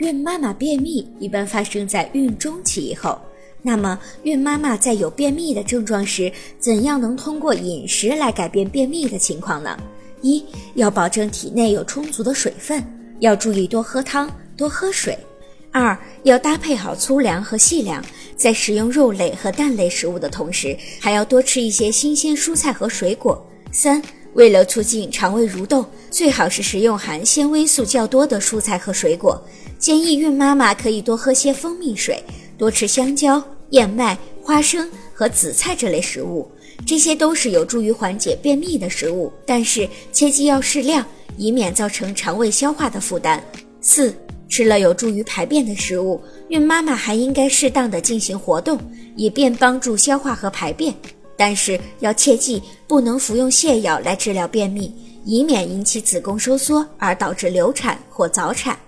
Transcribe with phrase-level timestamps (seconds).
[0.00, 3.18] 孕妈妈便秘一般发生在孕中期以后。
[3.62, 9.78] 那么，孕妈妈在有便秘的症状时，怎样能通过饮食来改变便秘的情况呢？
[10.22, 10.42] 一
[10.74, 12.82] 要保证体内有充足的水分，
[13.20, 15.16] 要注意多喝汤、多喝水。
[15.70, 18.02] 二要搭配好粗粮和细粮，
[18.34, 23.46] 在食用肉类和蛋类食物的同时，还要多吃一些新鲜蔬菜和水果。
[23.70, 24.02] 三
[24.34, 29.42] 为了促进肠胃蠕动，最好是食用含纤维素较多的蔬菜和水果。
[29.78, 32.22] 建议孕妈妈可以多喝些蜂蜜水，
[32.56, 36.48] 多吃香蕉、燕麦、花生和紫菜这类食物，
[36.86, 39.32] 这些都是有助于缓解便秘的食物。
[39.46, 41.04] 但是切记要适量，
[41.36, 43.42] 以免造成肠胃消化的负担。
[43.80, 44.14] 四
[44.48, 48.78] 吃了有助于排便的食物，孕妈妈还应该适当的进行活动，
[49.16, 50.94] 以便帮助消化和排便。
[51.40, 58.78] 但是要切记，不能服用泻药来治疗便秘，以免引起子宫收缩而导致流产或早产。